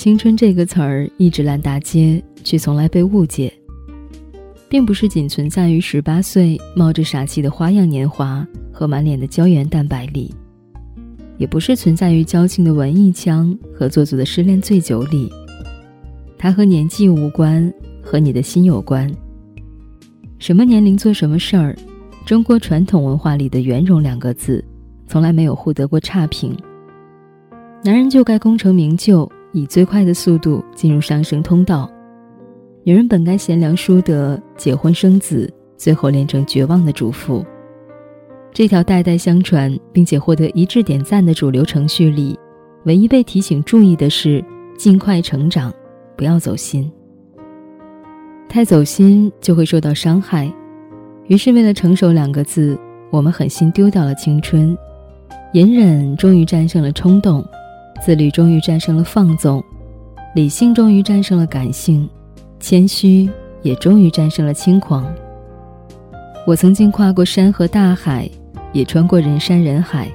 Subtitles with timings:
[0.00, 3.52] 青春这个词儿一直烂大街，却从来被误解，
[4.66, 8.42] 并不是仅存在于十八岁冒着傻气的花样年华
[8.72, 10.34] 和满脸的胶原蛋白里，
[11.36, 15.30] 也不是存在于矫情的文艺腔和做作的失恋醉酒里。
[16.38, 17.70] 它和年纪无关，
[18.00, 19.06] 和你的心有关。
[20.38, 21.76] 什么年龄做什么事儿，
[22.24, 24.64] 中国传统文化里的“圆融”两个字，
[25.06, 26.56] 从来没有获得过差评。
[27.84, 31.88] 男人就该功成名就，以最快的速度进入上升通道；
[32.84, 37.44] 女人本该贤良淑德，结婚生子，最后练成绝望的主妇。
[38.52, 42.38] 这条代代相传并且获得一致点赞的主流程序里，
[42.84, 44.44] 唯一被提醒注意的是：
[44.76, 45.72] 尽快成长，
[46.16, 46.90] 不要走心。
[48.48, 50.52] 太走心就会受到伤害，
[51.28, 52.76] 于是为了成熟两个字，
[53.10, 54.76] 我们狠心丢掉了青春，
[55.52, 57.44] 隐忍终于战胜了冲动，
[58.00, 59.62] 自律终于战胜了放纵，
[60.34, 62.08] 理性终于战胜了感性，
[62.58, 63.28] 谦虚
[63.62, 65.06] 也终于战胜了轻狂。
[66.46, 68.28] 我曾经跨过山和大海，
[68.72, 70.08] 也穿过人山人海，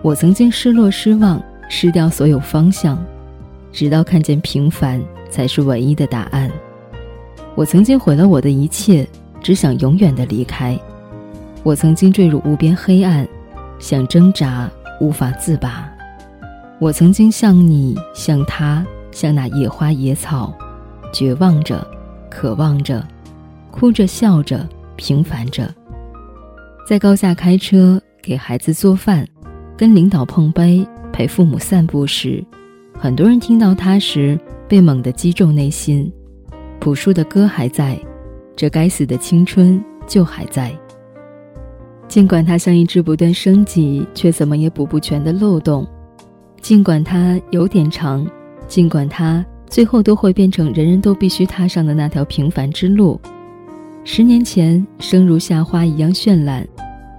[0.00, 2.98] 我曾经失落失望，失掉所有方向，
[3.70, 5.00] 直到看见平凡
[5.30, 6.50] 才是唯一的答案。
[7.54, 9.06] 我曾经毁了我的一切，
[9.42, 10.78] 只想永远的离开。
[11.62, 13.28] 我曾经坠入无边黑暗，
[13.78, 15.91] 想挣扎无法自拔。
[16.82, 20.52] 我曾经像你，像他，像那野花野草，
[21.12, 21.86] 绝望着，
[22.28, 23.06] 渴望着，
[23.70, 25.72] 哭着笑着，平凡着。
[26.84, 29.24] 在高架开车，给孩子做饭，
[29.76, 32.44] 跟领导碰杯，陪父母散步时，
[32.98, 36.12] 很多人听到他时，被猛地击中内心。
[36.80, 37.96] 朴树的歌还在，
[38.56, 40.76] 这该死的青春就还在。
[42.08, 45.86] 尽管它像一只不断升级却怎么也补不全的漏洞，
[46.62, 48.24] 尽管它有点长，
[48.68, 53.20] 尽管它最后都会变成人人都必须踏上的那条平凡之路。
[54.04, 56.62] 十年前，生如夏花一样绚烂；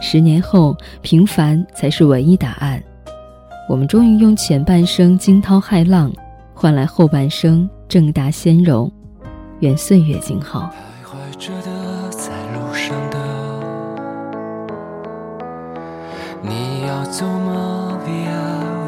[0.00, 2.82] 十年后，平凡才是唯一答案。
[3.68, 6.12] 我们终于用前半生惊涛骇浪，
[6.52, 8.90] 换来后半生正大鲜荣。
[9.60, 10.68] 愿岁月静好。
[10.72, 13.18] 徘徊着的，在路上的，
[16.42, 18.77] 你要走吗？Via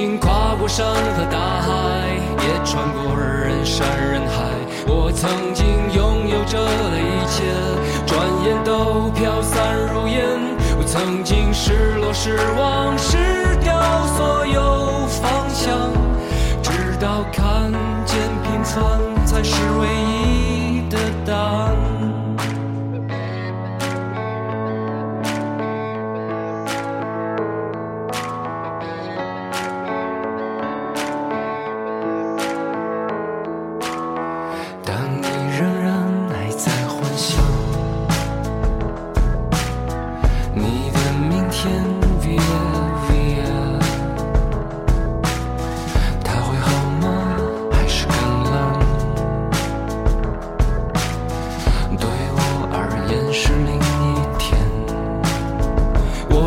[0.00, 1.68] 经跨过山和大海，
[2.42, 4.48] 也穿过人山人海。
[4.86, 7.44] 我曾经拥有着的一切，
[8.06, 10.16] 转眼都飘散如烟。
[10.78, 13.18] 我曾经失落失望失
[13.62, 13.78] 掉
[14.16, 14.69] 所有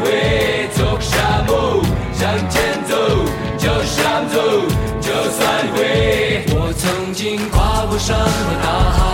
[0.00, 1.82] 会走山路，
[2.12, 2.94] 向前走，
[3.58, 4.40] 就想走，
[5.00, 5.42] 就算
[5.74, 6.44] 会。
[6.50, 8.26] 我曾经跨过山和
[8.62, 9.13] 大海。